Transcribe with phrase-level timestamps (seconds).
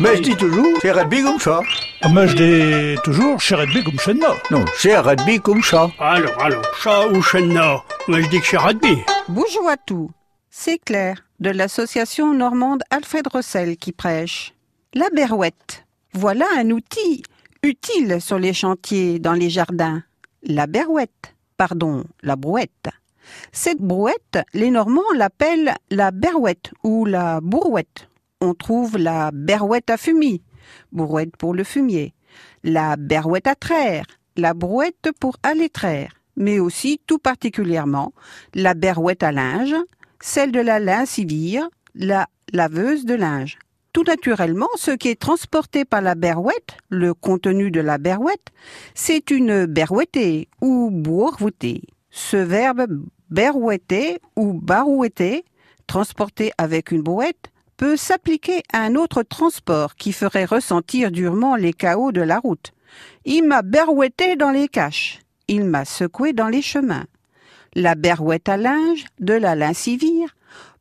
[0.00, 1.60] Mais je dis toujours, c'est rugby comme ça.
[2.02, 4.36] Ah, Mais je dis toujours chez Redby comme moi.
[4.52, 5.90] Non, c'est rugby comme ça.
[5.98, 8.98] Alors, alors, chat ou chenna Moi, je dis que c'est rugby.
[9.28, 10.08] Bonjour à tous.
[10.50, 14.54] C'est Claire, de l'association normande Alfred Rossel qui prêche.
[14.94, 15.84] La berouette.
[16.12, 17.24] Voilà un outil
[17.64, 20.04] utile sur les chantiers, dans les jardins.
[20.44, 21.34] La berouette.
[21.56, 22.88] Pardon, la brouette.
[23.50, 28.07] Cette brouette, les Normands l'appellent la berouette ou la bourrouette.
[28.40, 30.42] On trouve la berouette à fumier,
[30.92, 32.14] brouette pour le fumier,
[32.62, 34.04] la berouette à traire,
[34.36, 38.12] la brouette pour aller traire, mais aussi tout particulièrement
[38.54, 39.74] la berouette à linge,
[40.20, 43.58] celle de la lincivire, la laveuse de linge.
[43.92, 48.52] Tout naturellement, ce qui est transporté par la berouette, le contenu de la berouette,
[48.94, 51.82] c'est une berouettée ou bourvoutée.
[52.10, 52.86] Ce verbe
[53.30, 55.44] berouetter ou barouetter,
[55.88, 61.72] transporté avec une brouette, peut s'appliquer à un autre transport qui ferait ressentir durement les
[61.72, 62.72] chaos de la route.
[63.24, 65.20] Il m'a berouetté dans les caches.
[65.46, 67.06] Il m'a secoué dans les chemins.
[67.74, 70.34] La berouette à linge, de la lincivire,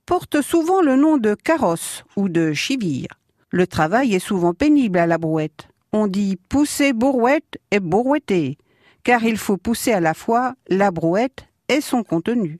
[0.07, 3.09] porte souvent le nom de carrosse ou de chivire.
[3.51, 5.67] Le travail est souvent pénible à la brouette.
[5.93, 8.57] On dit pousser brouette et brouetter,
[9.03, 12.59] car il faut pousser à la fois la brouette et son contenu.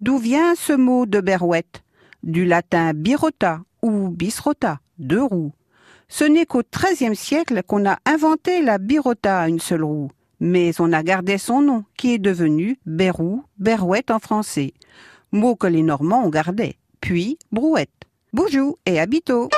[0.00, 1.82] D'où vient ce mot de berouette
[2.26, 5.52] Du latin birota ou bisrota, deux roues.
[6.08, 10.10] Ce n'est qu'au XIIIe siècle qu'on a inventé la birota à une seule roue,
[10.40, 14.74] mais on a gardé son nom, qui est devenu berrou, berouette en français,
[15.30, 17.90] mot que les Normands ont gardé, puis brouette.
[18.32, 19.48] Bonjour et à bientôt